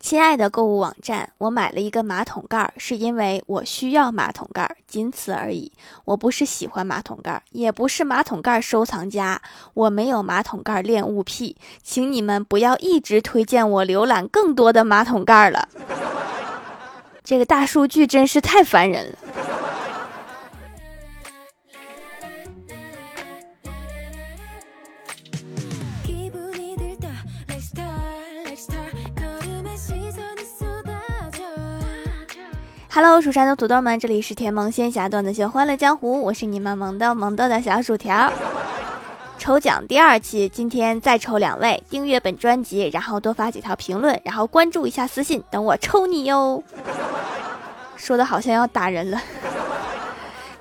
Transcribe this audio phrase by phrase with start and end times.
[0.00, 5.72] 亲爱的购物网站，我买了一个马桶盖，是因为我需要马桶盖，仅此而已。
[6.04, 9.42] 我不是喜欢马桶盖，也不是马桶盖收藏家，
[9.74, 15.68] 我没有马桶盖恋物癖，请你们不要一直推荐我浏览更多的马桶盖了。
[17.24, 19.18] 这个大数据真是太烦人了。
[32.90, 38.32] Hello，蜀山的土豆们，这里是甜萌仙侠段子秀《欢乐江湖》，我是你们萌豆萌豆的小薯条。
[39.36, 46.62] 抽奖第二期，今天再抽两位，订阅本专辑，然后多发几条评论，然后关注一下私信，等我抽你哟。
[47.96, 49.20] 说的好像要打人了。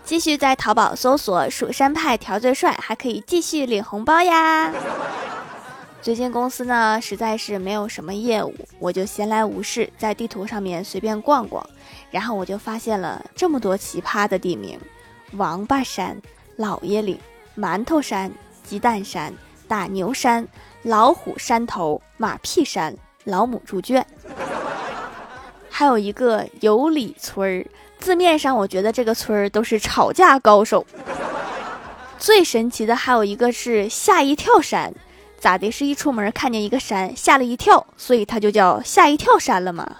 [0.03, 4.71] 继续在淘宝搜索“蜀山派调最帅”，还可以继续领红包呀。
[6.01, 11.67] 最近公司呢实在是没有什么业务，我就闲来无事，在地图上面随便逛逛。
[12.09, 14.79] 然后我就发现了这么多奇葩的地名：
[15.33, 16.15] 王八山、
[16.55, 17.19] 老爷岭、
[17.57, 18.31] 馒头山、
[18.63, 19.33] 鸡蛋山、
[19.67, 20.47] 大牛山、
[20.83, 24.05] 老虎山头、马屁山、老母猪圈，
[25.69, 27.65] 还有一个有里村儿。
[27.99, 30.85] 字面上我觉得这个村儿都是吵架高手。
[32.17, 34.93] 最神奇的还有一个是吓一跳山，
[35.39, 35.71] 咋的？
[35.71, 39.97] 是一出门看见一个山吓了一跳，所以他就叫吓一跳山了吗？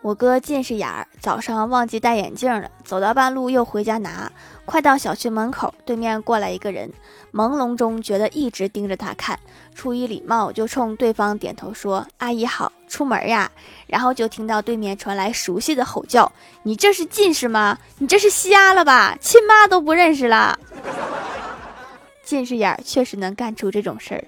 [0.00, 4.30] 我哥近视眼儿，早上忘记戴眼镜了，走到半路又回家拿。
[4.68, 6.92] 快到小区门口，对面过来一个人，
[7.32, 9.40] 朦胧中觉得一直盯着他看，
[9.74, 13.50] 出于礼貌就冲对方点头说：“阿姨好，出门呀。”
[13.88, 16.30] 然后就听到对面传来熟悉的吼叫
[16.64, 17.78] ：“你这是近视吗？
[17.96, 19.16] 你这是瞎了吧？
[19.22, 20.58] 亲妈都不认识了。
[22.22, 24.24] ”近视眼确实能干出这种事儿。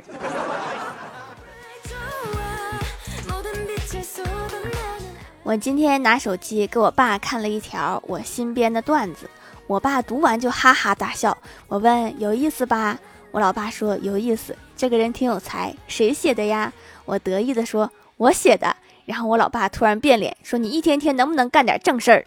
[5.42, 9.28] 我今天拿手机给我爸看了一条我新编的段子，
[9.70, 11.38] 我爸读完就哈哈大笑。
[11.68, 12.98] 我问有意思吧？
[13.30, 16.72] 我老爸说有意思，这个人挺有才，谁写的呀？
[17.04, 18.74] 我得意的说我写的。
[19.04, 22.26] 然后我老爸突然变脸，说你一天天能不能干点正事儿？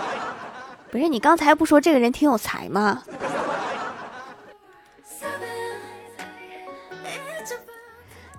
[0.92, 3.02] 不是你刚才不说这个人挺有才吗？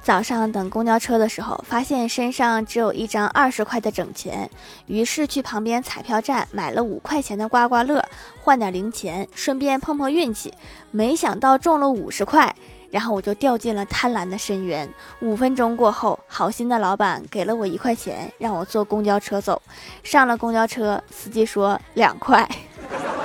[0.09, 4.50] 早上等公交车的时候，发现身上只有一张二十块的整钱，
[4.88, 8.03] 于是去旁边彩票站买了五块钱的刮刮乐，
[8.42, 10.52] 换点零钱，顺便碰碰运气。
[10.90, 12.56] 没想到中了五十块，
[12.90, 14.90] 然后我就掉进了贪婪的深渊。
[15.20, 19.62] 五分钟过后，好心的老板给了我一块钱，让我坐公交车走。
[20.02, 22.50] 上了公交车，司机说两块，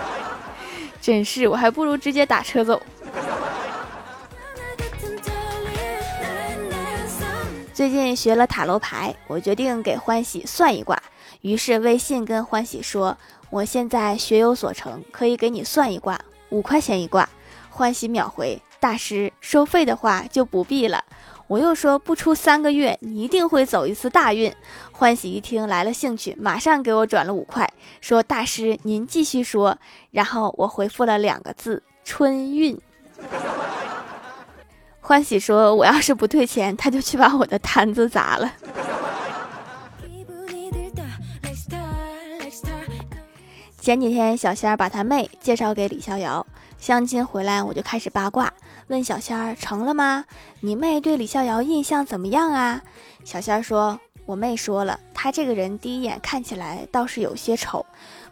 [1.00, 2.78] 真是我还不如直接打车走。
[7.74, 10.96] 最近学了塔罗牌，我决定给欢喜算一卦。
[11.40, 13.18] 于是微信跟欢喜说
[13.50, 16.16] ：“我现在学有所成，可以给你算一卦，
[16.50, 17.28] 五块钱一卦。”
[17.70, 21.04] 欢喜秒回：“大师，收费的话就不必了。”
[21.48, 24.54] 我又说：“不出三个月，你一定会走一次大运。”
[24.92, 27.68] 欢喜一听来了兴趣，马上给我转了五块，
[28.00, 29.76] 说：“大师您继续说。”
[30.12, 32.80] 然后我回复了两个字：“春运。”
[35.06, 38.50] 欢喜说：“我要是不退钱，他就去把我的摊子砸了。
[43.78, 46.46] ”前几天，小仙儿把他妹介绍给李逍遥，
[46.78, 48.50] 相亲回来，我就开始八卦，
[48.86, 50.24] 问小仙儿成了吗？
[50.60, 52.80] 你妹对李逍遥印象怎么样啊？
[53.24, 57.84] 小仙儿说：“我妹说了，他这个人第一眼看起来倒是有些丑，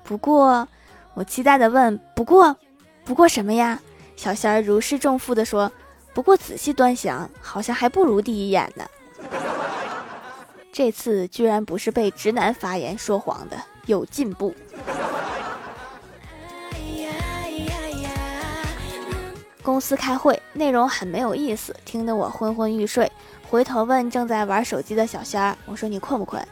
[0.03, 0.67] 不过……”
[1.13, 2.57] 我期待的问：“不过，
[3.05, 3.79] 不过什么呀？”
[4.17, 5.71] 小仙儿如释重负的说。
[6.15, 8.85] 不过仔细端详，好像还不如第一眼呢。
[10.73, 13.57] 这次居然不是被直男发言说谎的，
[13.87, 14.55] 有进步。
[19.63, 23.11] 公司开会，内容很没有意思，听得我昏昏欲睡。
[23.49, 26.45] 回头问正在玩手机的小仙儿：“我说你困不困？”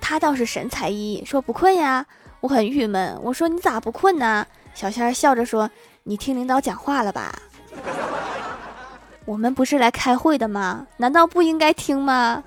[0.00, 2.04] 他倒是神采奕奕，说不困呀。
[2.40, 4.46] 我很郁闷，我说你咋不困呢？
[4.74, 5.70] 小仙儿笑着说
[6.04, 7.34] ：“你听领导讲话了吧？”
[9.28, 10.86] 我们不是来开会的吗？
[10.96, 12.42] 难道不应该听吗？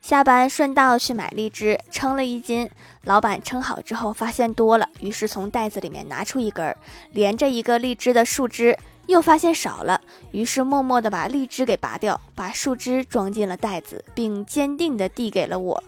[0.00, 2.70] 下班顺道去买荔枝，称了一斤。
[3.02, 6.72] 老板称好之后发现多了，于是从袋子里面拿出一根
[7.10, 10.00] 连着一个荔枝的树枝，又发现少了，
[10.30, 15.82] 于是默默的把荔枝给拔掉，把树枝装进了袋子，并坚定的递给了我。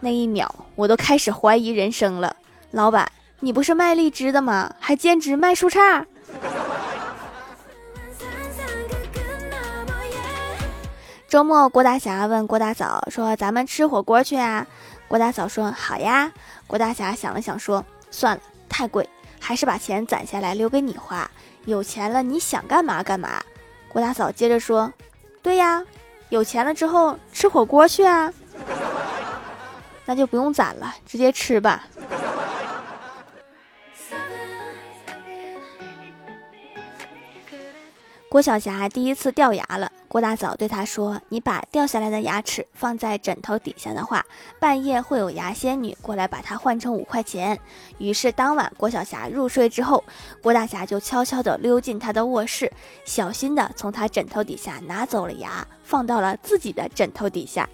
[0.00, 2.34] 那一秒，我都开始怀疑人生了，
[2.72, 3.08] 老板。
[3.40, 4.74] 你不是卖荔枝的吗？
[4.80, 6.06] 还兼职卖树杈？
[11.28, 14.66] 周末，郭大侠问郭大嫂说：“咱们吃火锅去啊？”
[15.06, 16.32] 郭大嫂说：“好呀。”
[16.66, 21.30] 郭大侠想了想说：“算了，太贵，还是把钱攒下来留给你花。
[21.66, 23.42] 有钱了，你想干嘛干嘛。”
[23.92, 24.90] 郭大嫂接着说
[25.42, 25.84] ：“对呀，
[26.30, 28.32] 有钱了之后吃火锅去啊。”
[30.06, 31.84] 那就不用攒了，直接吃吧。
[38.36, 44.22] 郭晓霞第一次掉牙了，郭大嫂对她说：“你把掉下来的牙齿放在枕头底下的话，
[44.60, 47.58] 半夜会有牙仙女过来把它换成五块钱。”
[47.96, 50.04] 于是当晚郭晓霞入睡之后，
[50.42, 52.70] 郭大侠就悄悄地溜进她的卧室，
[53.06, 57.66] 小心地从她枕头底下拿走了牙，放到了自己的枕头底下。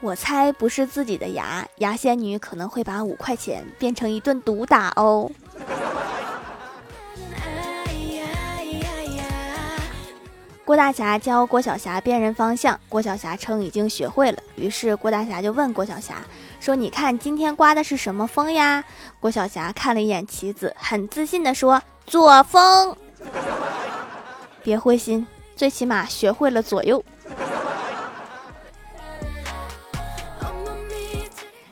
[0.00, 5.30] 我猜不是自己的牙，牙仙女可能会把五块钱变成一顿毒打哦。
[10.68, 14.38] 郭大侠教郭小霞辨认方向，郭小霞称已经学会了。
[14.54, 16.16] 于是郭大侠就问郭小霞
[16.60, 18.84] 说：“你看今天刮的是什么风呀？”
[19.18, 22.94] 郭小霞看了一眼棋子，很自信地说：“左风。”
[24.62, 25.26] 别灰心，
[25.56, 27.02] 最起码学会了左右。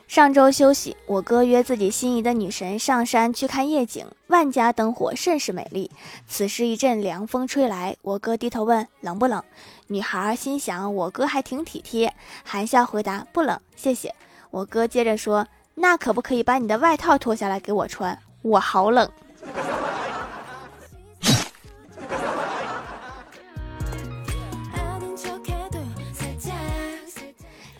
[0.07, 5.91] 上周休息，我哥约自己心仪的女神上山去看夜景，万家灯火甚是美丽。
[6.25, 9.43] 此时一阵凉风吹来，我哥低头问：“冷不冷？”
[9.87, 12.13] 女孩心想：“我哥还挺体贴，
[12.45, 14.15] 含笑回答：“不冷，谢谢。”
[14.49, 15.45] 我哥接着说
[15.75, 18.17] ：“那可不可以把你的外套脱下来给我穿？
[18.43, 19.11] 我好冷。”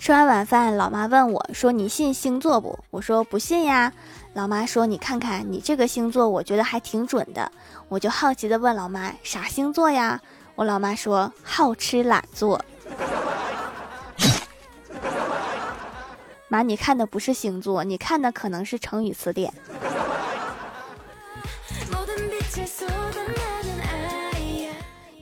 [0.07, 3.91] 吃完晚饭，老妈问我说：“你信星座不？”我说：“不信呀。”
[4.33, 7.51] 老妈说：“你看看你这个星座，我觉得还挺准的。”
[7.89, 10.21] 我就好奇的问老妈：“啥星座呀？”
[10.55, 12.63] 我老妈说：“好吃懒做。
[16.47, 19.53] ”妈，你看的不是星座，你看的可能是成语词典。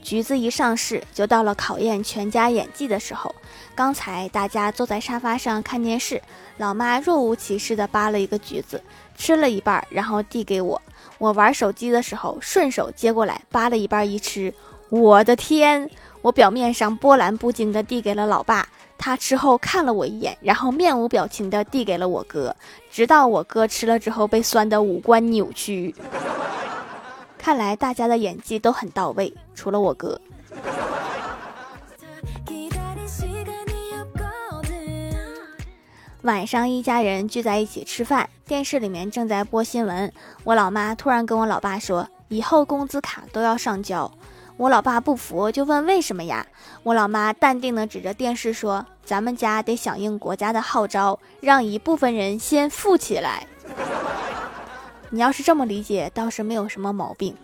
[0.06, 3.34] 橘子一上市，就到了考验全家演技的时候。
[3.74, 6.22] 刚才大家坐在沙发上看电视，
[6.58, 8.80] 老妈若无其事地扒了一个橘子，
[9.16, 10.80] 吃了一半，然后递给我。
[11.18, 14.54] 我玩手机的时候，顺手接过来扒了一半一吃。
[14.90, 15.90] 我的天！
[16.22, 22.54] 我表面上波澜不惊地递给了老爸，他吃后看了我一眼，然后面无表情地递给了我哥，
[22.92, 25.92] 直到我哥吃了之后被酸得五官扭曲。
[27.46, 30.20] 看来大家的演技都很到位，除了我哥。
[36.22, 40.12] 晚上一家人聚在一起吃饭，电视里面正在播新闻。
[40.42, 44.10] 我老妈突然跟我老爸说：“以后工资卡都要上交。”
[44.58, 46.44] 我老爸不服，就问为什么呀？
[46.82, 53.46] 我老妈淡定地指着电视说：“咱们家得响应国家的号召，让一部分人先富起来。”
[55.10, 57.34] 你要是这么理解，倒是没有什么毛病。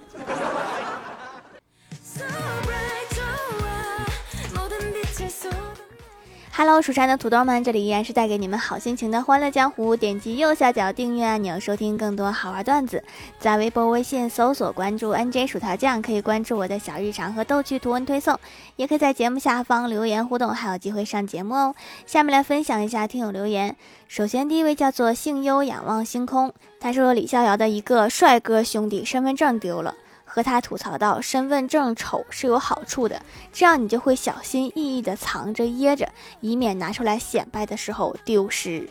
[6.55, 9.97] Hello，蜀山的土豆们，这里依然是带给你们好心情的欢乐江湖。
[9.97, 13.03] 点击右下角订阅按钮，收听更多好玩段子。
[13.39, 18.39] 在微博、微信搜索关注 NJ 薯条酱，可以关注我的小日常和逗趣图文推送，
[18.77, 21.75] 也可以在节目下方留言互动，还有机会上节目哦。
[22.05, 23.75] 下面来分享一下听友留言。
[24.07, 29.95] 首先，第一位叫做幸优仰望星空，他说李逍遥的一个帅哥兄弟身份证丢了。
[30.35, 33.21] 和他吐槽到身份证丑是有好处的，
[33.53, 36.09] 这样你就会小心翼翼的藏着掖着，
[36.41, 38.89] 以免拿出来显摆的时候丢失。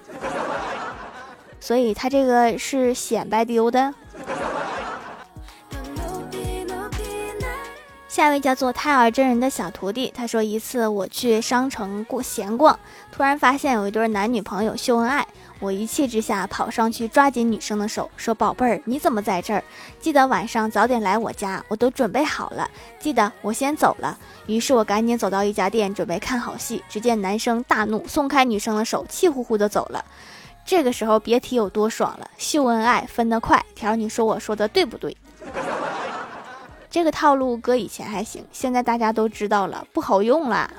[1.60, 3.92] 所以他这个是显摆丢的。
[8.12, 12.78] 下一位叫做胎儿真人的小徒弟，他说一次我去商城过闲逛，
[13.10, 15.26] 突然发现有一对男女朋友秀恩爱。
[15.62, 19.64] 我一气之下跑上去抓紧女生的手，说：“宝贝儿，你怎么在这儿？
[20.02, 22.70] 记得晚上早点来我家，我都准备好了。
[23.00, 26.84] 记得我先走了。”于是我赶紧走到一家店，准备看好戏。
[26.90, 30.04] 只见男生大怒，松开女生的手，气呼呼的走了。
[30.66, 33.64] 这个时候别提有多爽了，秀恩爱分得快。
[33.74, 35.16] 条，你说我说的对不对？
[36.92, 40.70] 这个套路搁以前还行，现在大家都知道了，不好用了。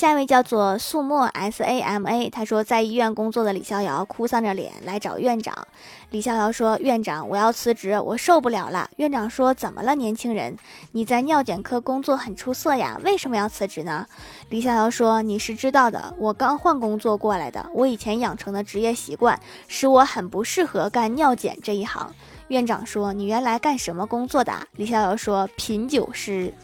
[0.00, 5.68] 下一位叫做素墨 S A M A，他说在医院工作的李逍遥哭丧着脸来找院长。
[6.08, 10.56] 李逍遥说：“院长，我要辞职，我受不了了。”院长说：“怎么了，年轻人？
[10.92, 14.06] 你在尿检科工作很出色呀，为什么要辞职呢？”
[14.48, 19.38] 李逍遥说：“你是知道的，我刚换工作过来的，我以前养成的职业习惯
[19.68, 22.10] 使我很不适合干尿检这一行。”
[22.48, 26.54] 院长说：“你原来干什么工作的？”李逍遥说：“品酒师。”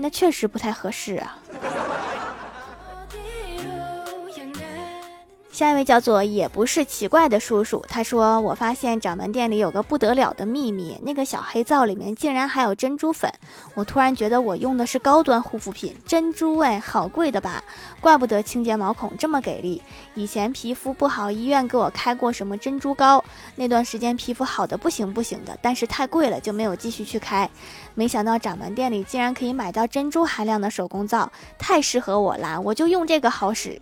[0.00, 1.38] 那确实不太合适啊。
[5.58, 13.28] 下一位叫做也不是奇怪的叔叔，他说：“我发现掌门店里有个不得了的秘密，那个小黑皂里面竟然还有珍珠粉。
[13.74, 17.60] 我突然觉得我用的是高端护肤品，珍珠哎，好贵的吧？
[18.00, 19.82] 怪不得清洁毛孔这么给力。
[20.14, 23.24] 以前皮肤不好，医院给我开过什么珍珠膏，
[23.56, 27.50] 那段时间皮肤好的不行不行的，但是太贵了，就没有继续去开。
[27.96, 33.76] 没想到掌门店里竟然可以买到珍珠含量的手工皂，太适合我啦，我就用这个好使。”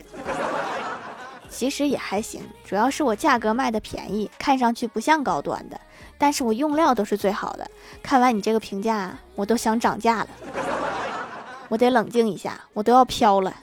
[1.57, 5.81] 其实也还行，主要是我价格卖的便宜，看上去不像高端的，
[6.19, 7.67] 但是我用料都是最好的。
[8.03, 10.29] 看完你这个评价，我都想涨价了。
[11.69, 13.55] 我得冷静一下，我都要飘了。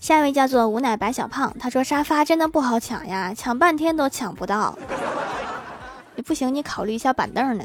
[0.00, 4.78] 下一位叫做无奶白小胖，他说沙发真的不好抢呀，抢半天都抢不到。
[6.16, 7.64] 你不行，你考虑一下板凳呢。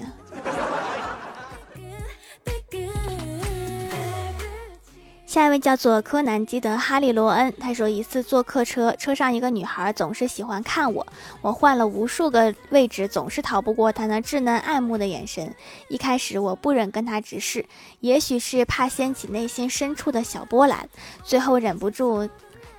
[5.34, 11.08] 下一位叫做柯南基德哈利罗恩，他说一次坐客车，车上一个女孩总是喜欢看我，
[11.42, 15.52] 我换了无数个位置，总是逃不过她那稚嫩爱慕的眼神。
[15.88, 17.66] 一开始我不忍跟她直视，
[18.02, 20.88] 也许是怕掀起内心深处的小波澜，
[21.24, 22.30] 最后忍不住。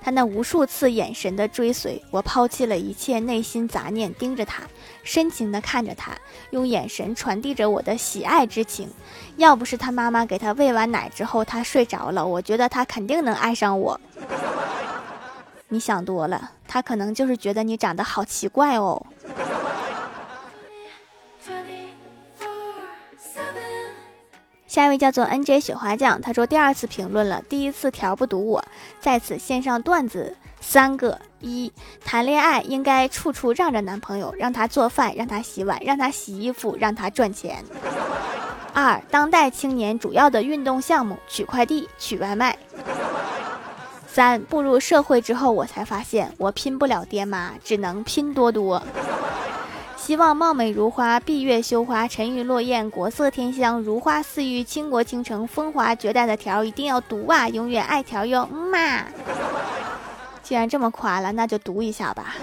[0.05, 4.61] 他那无数次眼神的追随，我抛弃了一切内心杂念，盯着他，
[5.01, 6.11] 深情地看着他，
[6.51, 8.87] 用眼神传递着我的喜爱之情。
[9.37, 13.99] 要不是他妈妈给他喂完奶之后，他睡着了，我觉得他肯定能爱上我。
[15.69, 19.03] 你想多了，他可能就是觉得你长得好奇怪哦。
[24.75, 28.61] 下一位叫做 N J 雪花酱，他说第二次评论了，第一次条不读我，
[28.99, 31.71] 在此献上段子三个：一、
[32.03, 37.63] 谈恋爱应该处处让着男朋友，让他做饭，让他洗碗，让他洗衣服，让他赚钱；
[38.73, 42.51] 二、当代青年主要的运动项目取快递、取外卖；
[44.05, 48.83] 三、步入社会之后，我才发现我拼不了爹妈，只能拼多多。
[50.05, 57.49] 希望貌美如花、闭月羞花、沉鱼落雁、国色天香、如花似玉、倾国倾城、风华绝代的条一定要读啊！
[57.49, 58.77] 永远爱条哟，嗯嘛。
[60.43, 62.35] 既然这么夸了，那就读一下吧。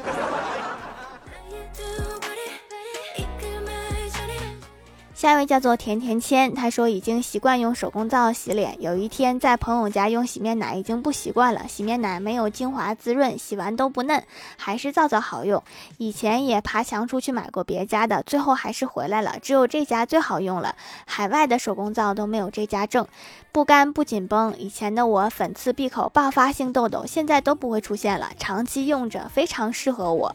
[5.22, 14.24] 下一位叫做甜甜签，他说已经习惯用手工皂洗脸，有一天在朋友家用洗面奶已经不习惯了，洗面奶没有精华滋润，洗完都不嫩，
[14.56, 15.62] 还是皂皂好用。
[15.96, 20.74] 以前也爬墙出去买过别家的，最后还是回来了，只有这家最好用了，
[21.06, 23.06] 海外的手工皂都没有这家正，
[23.52, 24.52] 不干不紧绷。
[24.58, 30.34] 以前的我粉刺闭口爆发性痘痘，现在都不会出现了，长期用着非常适合我。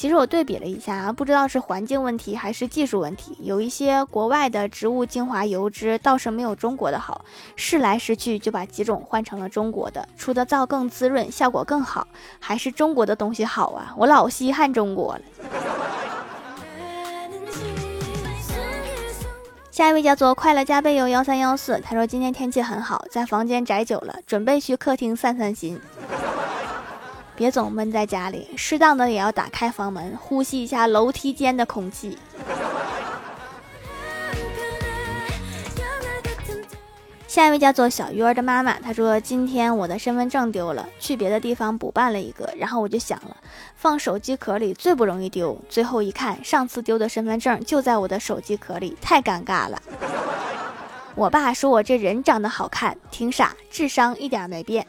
[0.00, 7.22] 其实我对比了一下啊，不知道是环境问题还是技术问题，有一些国外的植物精华油脂倒是没有中国的好，
[7.54, 13.94] 试来试去就把几种换成了中国的，出的皂更滋润，效果更好，还是中国的东西好啊！
[13.94, 15.20] 我老稀罕中国了。
[19.70, 25.78] 下一位叫做快乐加倍哟幺三幺四，他说今天天气很好，在房间宅久了，准备去客厅散散心。
[27.40, 32.18] 别总闷在家里，适当的也要打开房门，呼吸一下楼梯间的空气。
[37.26, 43.34] 下一位叫做小鱼儿的妈妈，她说：“今天我的身份证丢了，去别的地方补办了一个，然后我就想了，
[43.74, 45.58] 放手机壳里最不容易丢。
[45.70, 49.80] 最后一看，上次丢的身份证就在我的手机壳里，太尴尬了。
[51.14, 54.86] 我爸说我这人长得好看，挺傻，智商一点没变。”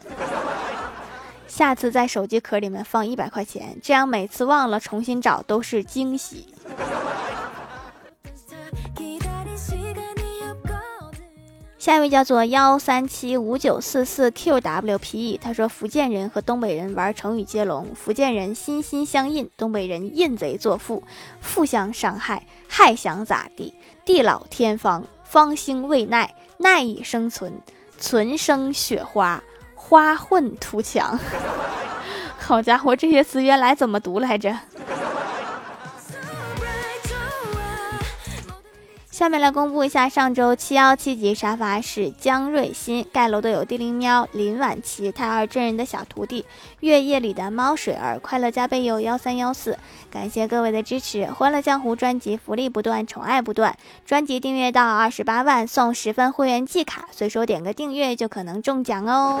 [1.52, 6.46] 下次在手机壳里面放一百块钱，这样每次忘了重新找都是惊喜。
[11.78, 21.02] 下一位叫做幺三七五九四四 qwpe，他说福建人和东北人玩成语接龙，福建人心心相印，东北人印贼作父，
[21.54, 23.74] 互相伤害，还想咋地？
[24.06, 27.52] 地老天荒，方兴未艾，奈以生存，
[27.98, 29.42] 存生雪花。
[29.84, 31.18] 花混图强，
[32.38, 34.56] 好家伙，这些词原来怎么读来着？
[39.22, 46.44] 下面来公布一下上周七幺七级沙发是江瑞鑫，盖楼的有地灵喵、林婉琪、太二真人的小徒弟、
[46.80, 49.78] 月夜里的猫水儿、快乐加倍有幺三幺四，
[50.10, 51.26] 感谢各位的支持！
[51.26, 59.40] 欢乐江湖专辑福利不断，宠爱不断，专辑订阅到二十八万送十份会员季卡，随手点个订阅就可能中奖哦。